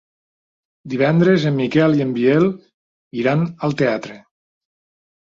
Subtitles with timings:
[0.93, 2.47] Divendres en Miquel i en Biel
[3.25, 4.17] iran al teatre.